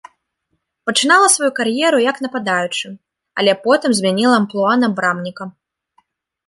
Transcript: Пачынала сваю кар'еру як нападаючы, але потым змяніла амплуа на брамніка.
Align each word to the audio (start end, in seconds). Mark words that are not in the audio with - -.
Пачынала 0.89 1.27
сваю 1.33 1.49
кар'еру 1.59 1.99
як 2.11 2.17
нападаючы, 2.27 2.87
але 3.43 3.51
потым 3.67 3.91
змяніла 4.01 4.35
амплуа 4.43 4.73
на 4.83 4.87
брамніка. 5.01 5.43